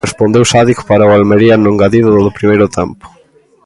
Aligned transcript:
Respondeu 0.07 0.43
Sadiq 0.51 0.79
para 0.89 1.07
o 1.09 1.13
Almería, 1.17 1.55
no 1.57 1.69
engadido 1.73 2.09
do 2.25 2.35
primeiro 2.37 2.67
tempo. 2.77 3.05